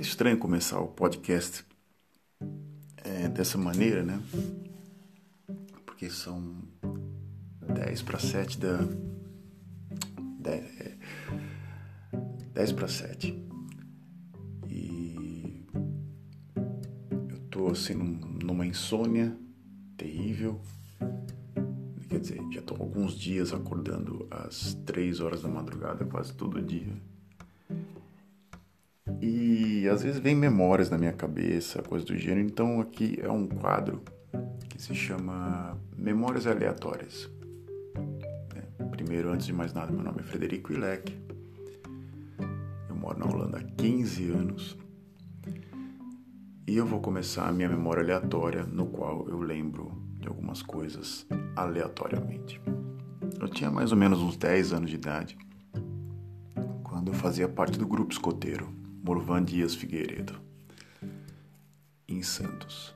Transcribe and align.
estranho 0.00 0.38
começar 0.38 0.80
o 0.80 0.88
podcast 0.88 1.64
é, 3.04 3.28
dessa 3.28 3.58
maneira, 3.58 4.02
né? 4.02 4.20
Porque 5.84 6.08
são 6.08 6.62
10 7.74 8.02
para 8.02 8.18
7 8.18 8.58
da. 8.58 8.78
10, 10.40 10.80
é, 10.80 10.98
10 12.54 12.72
para 12.72 12.88
7. 12.88 13.44
E 14.68 15.66
eu 17.28 17.38
tô 17.50 17.68
assim 17.68 17.94
numa 17.94 18.64
insônia 18.64 19.36
terrível. 19.96 20.60
Quer 22.08 22.20
dizer, 22.20 22.40
já 22.52 22.62
tô 22.62 22.74
alguns 22.74 23.14
dias 23.18 23.52
acordando 23.52 24.26
às 24.30 24.74
3 24.86 25.20
horas 25.20 25.42
da 25.42 25.48
madrugada, 25.48 26.04
quase 26.04 26.32
todo 26.32 26.62
dia. 26.62 26.96
E 29.20 29.88
às 29.88 30.02
vezes 30.02 30.20
vem 30.20 30.34
memórias 30.34 30.90
na 30.90 30.96
minha 30.96 31.12
cabeça, 31.12 31.82
coisa 31.82 32.04
do 32.04 32.16
gênero. 32.16 32.46
Então 32.46 32.80
aqui 32.80 33.18
é 33.20 33.30
um 33.30 33.46
quadro 33.46 34.02
que 34.68 34.80
se 34.80 34.94
chama 34.94 35.76
Memórias 35.96 36.46
Aleatórias. 36.46 37.28
É, 38.54 38.84
primeiro, 38.84 39.30
antes 39.30 39.46
de 39.46 39.52
mais 39.52 39.72
nada, 39.72 39.90
meu 39.90 40.04
nome 40.04 40.20
é 40.20 40.22
Frederico 40.22 40.72
Ilek. 40.72 41.16
Eu 42.88 42.94
moro 42.94 43.18
na 43.18 43.26
Holanda 43.26 43.58
há 43.58 43.62
15 43.62 44.30
anos. 44.30 44.78
E 46.66 46.76
eu 46.76 46.86
vou 46.86 47.00
começar 47.00 47.48
a 47.48 47.52
minha 47.52 47.68
memória 47.68 48.02
aleatória, 48.02 48.62
no 48.62 48.86
qual 48.86 49.26
eu 49.28 49.40
lembro 49.40 49.90
de 50.20 50.28
algumas 50.28 50.62
coisas 50.62 51.26
aleatoriamente. 51.56 52.60
Eu 53.40 53.48
tinha 53.48 53.70
mais 53.70 53.90
ou 53.90 53.98
menos 53.98 54.20
uns 54.20 54.36
10 54.36 54.74
anos 54.74 54.90
de 54.90 54.96
idade 54.96 55.36
quando 56.84 57.08
eu 57.08 57.14
fazia 57.14 57.48
parte 57.48 57.78
do 57.78 57.86
grupo 57.86 58.12
escoteiro 58.12 58.68
Morvan 59.08 59.42
Dias 59.42 59.74
Figueiredo, 59.74 60.38
em 62.06 62.22
Santos. 62.22 62.94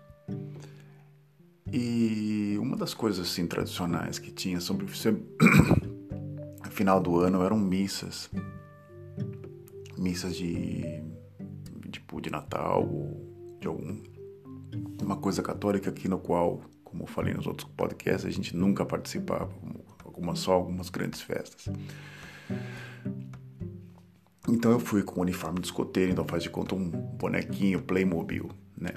E 1.73 2.55
uma 2.61 2.77
das 2.77 2.93
coisas 2.93 3.27
assim 3.27 3.47
tradicionais 3.47 4.19
que 4.19 4.31
tinha 4.31 4.61
sobre 4.61 4.85
final 6.69 7.01
do 7.01 7.19
ano 7.19 7.43
eram 7.43 7.59
missas, 7.59 8.31
missas 9.97 10.37
de 10.37 11.03
tipo 11.91 12.21
de 12.21 12.29
Natal 12.29 12.87
ou 12.87 13.57
de 13.59 13.67
algum 13.67 14.03
uma 15.01 15.17
coisa 15.17 15.43
católica 15.43 15.89
aqui 15.89 16.09
no 16.09 16.19
qual, 16.19 16.61
como 16.85 17.05
eu 17.05 17.07
falei 17.07 17.33
nos 17.33 17.47
outros 17.47 17.71
podcasts, 17.75 18.27
a 18.27 18.31
gente 18.31 18.55
nunca 18.55 18.85
participava, 18.85 19.51
algumas 20.05 20.41
só 20.41 20.53
algumas 20.53 20.91
grandes 20.91 21.23
festas. 21.23 21.71
Então 24.53 24.71
eu 24.71 24.79
fui 24.79 25.03
com 25.03 25.19
o 25.19 25.23
uniforme 25.23 25.61
de 25.61 25.67
escoteiro, 25.67 26.13
então 26.13 26.27
faz 26.27 26.43
de 26.43 26.51
conta 26.51 26.75
um 26.75 26.91
bonequinho 26.91 27.81
Playmobil, 27.81 28.51
né? 28.77 28.91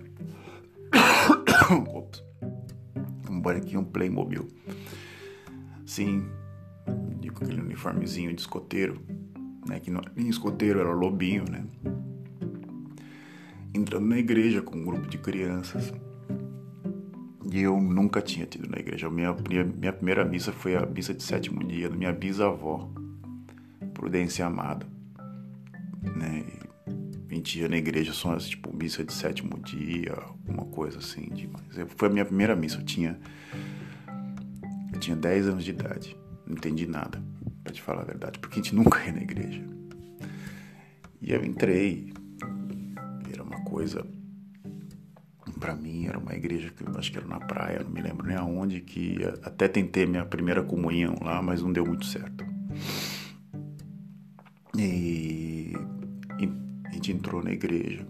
Ops. 1.95 2.21
Um 3.29 3.39
bonequinho 3.39 3.85
Playmobil. 3.85 4.49
Sim, 5.85 6.25
com 7.33 7.45
aquele 7.45 7.61
uniformezinho 7.61 8.33
de 8.33 8.41
escoteiro, 8.41 8.99
né? 9.65 9.79
Que 9.79 9.89
não 9.89 10.01
era 10.01 10.11
nem 10.13 10.27
escoteiro, 10.27 10.81
era 10.81 10.91
lobinho, 10.91 11.45
né? 11.49 11.65
Entrando 13.73 14.07
na 14.07 14.17
igreja 14.17 14.61
com 14.61 14.77
um 14.77 14.83
grupo 14.83 15.07
de 15.07 15.17
crianças. 15.17 15.93
E 17.49 17.61
eu 17.61 17.79
nunca 17.79 18.21
tinha 18.21 18.45
tido 18.45 18.69
na 18.69 18.77
igreja. 18.77 19.09
Minha, 19.09 19.33
minha 19.33 19.93
primeira 19.93 20.25
missa 20.25 20.51
foi 20.51 20.75
a 20.75 20.85
missa 20.85 21.13
de 21.13 21.23
sétimo 21.23 21.63
dia 21.63 21.87
da 21.87 21.95
minha 21.95 22.11
bisavó, 22.11 22.89
Prudência 23.93 24.45
Amada 24.45 24.94
né? 26.15 26.45
A 27.29 27.33
gente 27.33 27.59
ia 27.59 27.67
na 27.67 27.77
igreja 27.77 28.13
só 28.13 28.35
tipo 28.37 28.75
missa 28.75 29.03
de 29.03 29.13
sétimo 29.13 29.59
dia, 29.59 30.13
alguma 30.13 30.65
coisa 30.65 30.99
assim. 30.99 31.29
De, 31.29 31.49
foi 31.95 32.07
a 32.07 32.11
minha 32.11 32.25
primeira 32.25 32.55
missa, 32.55 32.77
eu 32.77 32.83
tinha 32.83 33.19
eu 34.93 34.99
tinha 34.99 35.15
10 35.15 35.49
anos 35.49 35.63
de 35.63 35.71
idade, 35.71 36.15
não 36.47 36.55
entendi 36.55 36.87
nada, 36.87 37.21
para 37.63 37.73
te 37.73 37.81
falar 37.81 38.01
a 38.01 38.05
verdade, 38.05 38.39
porque 38.39 38.59
a 38.59 38.63
gente 38.63 38.73
nunca 38.73 39.03
ia 39.03 39.11
na 39.11 39.21
igreja. 39.21 39.61
E 41.21 41.33
eu 41.33 41.43
entrei, 41.43 42.13
era 43.33 43.43
uma 43.43 43.61
coisa 43.65 44.05
para 45.59 45.75
mim 45.75 46.05
era 46.05 46.19
uma 46.19 46.33
igreja 46.33 46.69
que 46.69 46.83
eu 46.83 46.97
acho 46.97 47.11
que 47.11 47.17
era 47.17 47.27
na 47.27 47.39
praia, 47.39 47.81
não 47.83 47.89
me 47.89 48.01
lembro 48.01 48.27
nem 48.27 48.35
aonde, 48.35 48.81
que 48.81 49.17
até 49.43 49.67
tentei 49.67 50.05
minha 50.05 50.25
primeira 50.25 50.61
comunhão 50.61 51.15
lá, 51.21 51.41
mas 51.41 51.61
não 51.61 51.71
deu 51.71 51.85
muito 51.85 52.05
certo. 52.05 52.45
E 54.77 55.44
entrou 57.11 57.43
na 57.43 57.51
igreja. 57.51 58.05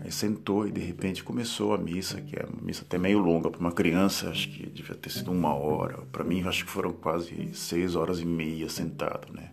Aí 0.00 0.10
sentou 0.12 0.66
e 0.66 0.70
de 0.70 0.80
repente 0.80 1.24
começou 1.24 1.74
a 1.74 1.78
missa, 1.78 2.20
que 2.20 2.36
é 2.36 2.44
uma 2.44 2.62
missa 2.62 2.82
até 2.82 2.98
meio 2.98 3.18
longa 3.18 3.50
para 3.50 3.60
uma 3.60 3.72
criança, 3.72 4.30
acho 4.30 4.48
que 4.50 4.66
devia 4.66 4.94
ter 4.94 5.10
sido 5.10 5.32
uma 5.32 5.54
hora. 5.54 5.98
Para 6.12 6.24
mim, 6.24 6.42
acho 6.42 6.64
que 6.64 6.70
foram 6.70 6.92
quase 6.92 7.54
seis 7.54 7.96
horas 7.96 8.20
e 8.20 8.24
meia 8.24 8.68
sentado, 8.68 9.32
né? 9.32 9.50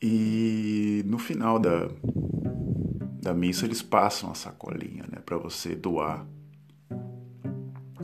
E 0.00 1.02
no 1.06 1.18
final 1.18 1.58
da, 1.58 1.88
da 3.20 3.34
missa 3.34 3.66
eles 3.66 3.82
passam 3.82 4.30
a 4.30 4.34
sacolinha, 4.34 5.04
né, 5.10 5.18
para 5.24 5.36
você 5.36 5.74
doar 5.74 6.24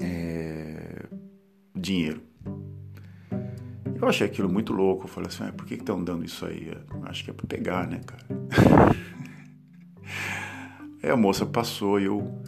é, 0.01 1.07
dinheiro. 1.75 2.21
Eu 4.05 4.09
achei 4.11 4.27
aquilo 4.27 4.51
muito 4.51 4.75
louco. 4.75 5.05
Eu 5.05 5.09
falei 5.09 5.29
assim, 5.29 5.45
ah, 5.45 5.53
por 5.53 5.65
que 5.65 5.73
estão 5.73 6.05
dando 6.05 6.27
isso 6.27 6.45
aí? 6.45 6.69
Eu 6.69 7.07
acho 7.07 7.25
que 7.25 7.31
é 7.31 7.33
para 7.33 7.47
pegar, 7.47 7.89
né, 7.89 8.03
cara? 8.05 8.23
aí 11.03 11.11
a 11.11 11.17
moça 11.17 11.47
passou 11.47 11.99
e 11.99 12.05
eu 12.05 12.39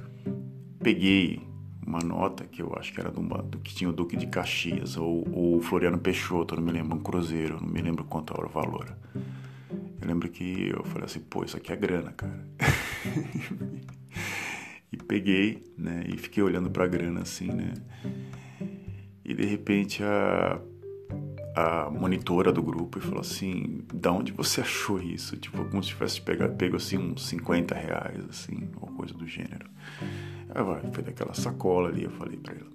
peguei 0.83 1.41
uma 1.87 2.00
nota 2.00 2.44
que 2.44 2.61
eu 2.61 2.75
acho 2.78 2.93
que 2.93 3.00
era 3.00 3.11
do, 3.11 3.22
do 3.22 3.59
que 3.61 3.75
tinha 3.75 3.89
o 3.89 3.93
Duque 3.93 4.19
de 4.19 4.27
Caxias 4.27 4.99
ou 4.99 5.27
o 5.33 5.59
Floriano 5.62 5.97
Peixoto, 5.97 6.56
não 6.56 6.62
me 6.62 6.72
lembro, 6.72 6.99
um 6.99 7.00
cruzeiro, 7.00 7.59
não 7.59 7.69
me 7.69 7.81
lembro 7.81 8.05
quanto 8.05 8.34
era 8.34 8.44
o 8.44 8.50
valor. 8.50 8.94
Eu 9.31 10.06
lembro 10.06 10.28
que 10.28 10.69
eu 10.69 10.84
falei 10.84 11.06
assim, 11.06 11.21
pô, 11.21 11.43
isso 11.43 11.56
aqui 11.56 11.73
é 11.73 11.77
grana, 11.77 12.12
cara. 12.12 12.47
e 14.93 14.97
peguei, 14.99 15.65
né, 15.78 16.05
e 16.06 16.19
fiquei 16.19 16.43
olhando 16.43 16.71
pra 16.71 16.87
grana 16.87 17.23
assim, 17.23 17.50
né. 17.50 17.73
E 19.25 19.33
de 19.33 19.47
repente 19.47 20.05
a 20.05 20.61
a 21.56 21.89
monitora 21.89 22.53
do 22.53 22.62
grupo 22.62 22.99
e 22.99 23.00
falou 23.00 23.21
assim: 23.21 23.83
da 23.93 24.12
onde 24.12 24.31
você 24.31 24.61
achou 24.61 25.00
isso? 25.00 25.39
Tipo, 25.39 25.65
como 25.65 25.83
se 25.83 25.89
tivesse 25.89 26.21
pegado, 26.21 26.55
pego 26.55 26.77
assim 26.77 26.99
uns 26.99 27.27
50 27.27 27.75
reais, 27.75 28.22
assim, 28.28 28.69
ou 28.78 28.89
coisa 28.89 29.15
do 29.15 29.27
gênero. 29.27 29.67
Vai, 30.53 30.83
foi 30.93 31.03
daquela 31.03 31.33
sacola 31.33 31.89
ali, 31.89 32.05
eu 32.05 32.11
falei 32.11 32.37
pra 32.37 32.55
ela. 32.55 32.71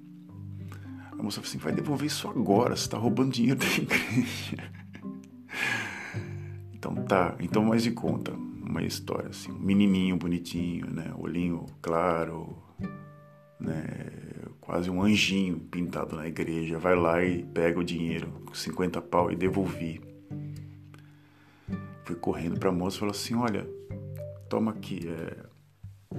A 1.11 1.23
moça 1.23 1.39
falou 1.39 1.47
assim: 1.47 1.59
vai 1.59 1.71
devolver 1.71 2.07
isso 2.07 2.27
agora, 2.27 2.75
você 2.75 2.89
tá 2.89 2.97
roubando 2.97 3.31
dinheiro 3.31 3.59
da 3.59 3.67
igreja. 3.77 4.71
Então 6.73 6.95
tá, 6.95 7.35
então 7.39 7.63
mais 7.63 7.83
de 7.83 7.91
conta, 7.91 8.31
uma 8.31 8.81
história 8.81 9.29
assim, 9.29 9.51
um 9.51 9.59
menininho 9.59 10.17
bonitinho, 10.17 10.89
né, 10.89 11.13
olhinho 11.15 11.67
claro, 11.79 12.57
quase 14.71 14.89
um 14.89 15.03
anjinho 15.03 15.59
pintado 15.59 16.15
na 16.15 16.25
igreja, 16.25 16.79
vai 16.79 16.95
lá 16.95 17.21
e 17.21 17.43
pega 17.43 17.77
o 17.77 17.83
dinheiro, 17.83 18.31
50 18.53 19.01
pau 19.01 19.29
e 19.29 19.35
devolvi. 19.35 19.99
Fui 22.05 22.15
correndo 22.15 22.57
para 22.57 22.69
a 22.69 22.71
moça 22.71 22.95
e 22.95 22.99
falou 23.01 23.11
assim: 23.11 23.35
Olha, 23.35 23.67
toma 24.47 24.71
aqui, 24.71 25.09
é 25.09 26.15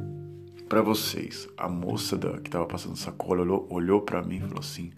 para 0.68 0.82
vocês. 0.82 1.48
A 1.56 1.66
moça 1.66 2.14
da, 2.14 2.32
que 2.40 2.48
estava 2.48 2.66
passando 2.66 2.94
sacola 2.94 3.40
olhou, 3.40 3.66
olhou 3.70 4.02
para 4.02 4.20
mim 4.22 4.36
e 4.36 4.40
falou 4.40 4.60
assim: 4.60 4.92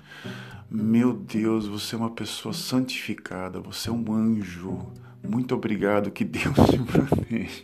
Meu 0.68 1.12
Deus, 1.12 1.68
você 1.68 1.94
é 1.94 1.98
uma 1.98 2.10
pessoa 2.10 2.52
santificada, 2.52 3.60
você 3.60 3.88
é 3.88 3.92
um 3.92 4.12
anjo. 4.12 4.84
Muito 5.22 5.54
obrigado, 5.54 6.10
que 6.10 6.24
Deus 6.24 6.56
te 6.70 6.78
proteja. 6.82 7.62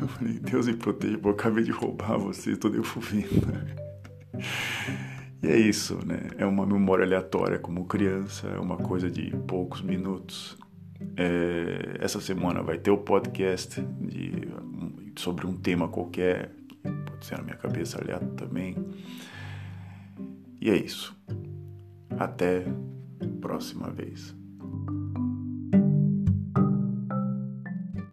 Eu 0.00 0.06
falei, 0.06 0.38
Deus 0.38 0.68
me 0.68 0.74
proteja, 0.74 1.18
eu 1.20 1.30
acabei 1.30 1.64
de 1.64 1.72
roubar 1.72 2.16
você, 2.16 2.52
estou 2.52 2.70
devolvendo. 2.70 3.89
E 5.42 5.48
é 5.48 5.56
isso, 5.56 5.98
né? 6.06 6.28
É 6.36 6.44
uma 6.44 6.66
memória 6.66 7.04
aleatória 7.04 7.58
como 7.58 7.86
criança, 7.86 8.48
é 8.48 8.58
uma 8.58 8.76
coisa 8.76 9.10
de 9.10 9.30
poucos 9.46 9.80
minutos. 9.80 10.58
É, 11.16 11.96
essa 12.00 12.20
semana 12.20 12.62
vai 12.62 12.78
ter 12.78 12.90
o 12.90 12.98
podcast 12.98 13.80
de, 13.80 14.32
sobre 15.16 15.46
um 15.46 15.56
tema 15.56 15.88
qualquer, 15.88 16.52
pode 17.06 17.24
ser 17.24 17.38
na 17.38 17.44
minha 17.44 17.56
cabeça 17.56 17.98
aliado 18.00 18.26
também. 18.34 18.76
E 20.60 20.68
é 20.68 20.76
isso. 20.76 21.16
Até 22.18 22.66
próxima 23.40 23.90
vez. 23.90 24.39